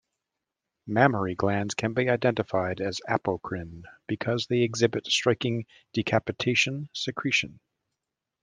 Mammary 0.87 1.35
glands 1.35 1.75
can 1.75 1.93
be 1.93 2.09
identified 2.09 2.81
as 2.81 3.01
apocrine 3.07 3.83
because 4.07 4.47
they 4.47 4.61
exhibit 4.63 5.05
striking 5.05 5.67
"decapitation" 5.93 6.89
secretion. 6.91 7.59